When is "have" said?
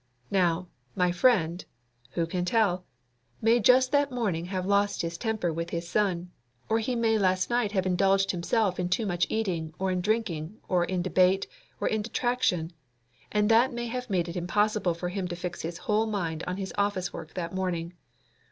4.45-4.65, 7.73-7.85, 13.85-14.09